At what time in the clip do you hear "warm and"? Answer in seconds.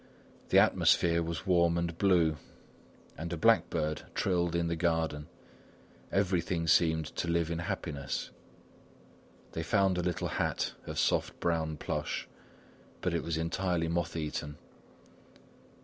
1.45-1.95